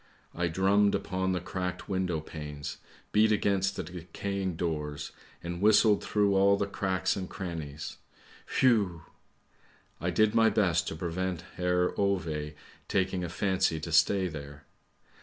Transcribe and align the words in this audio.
I 0.33 0.47
drummed 0.47 0.95
upon 0.95 1.31
the 1.31 1.39
cracked 1.39 1.87
window 1.87 2.21
panes, 2.21 2.77
beat 3.11 3.31
against 3.31 3.75
the 3.75 3.83
decaying 3.83 4.55
doors, 4.55 5.11
and 5.43 5.61
whistled 5.61 6.03
through 6.03 6.33
all 6.35 6.57
the 6.57 6.65
cracks 6.65 7.15
and 7.15 7.29
crannies, 7.29 7.97
whew! 8.57 9.03
I 9.99 10.09
did 10.09 10.33
my 10.33 10.49
best 10.49 10.87
to 10.87 10.95
prevent 10.95 11.43
Herr 11.55 11.93
Ove 11.99 12.53
taking 12.87 13.23
a 13.23 13.29
fancy 13.29 13.79
to 13.79 13.91
stay 13.91 14.27
there. 14.27 14.63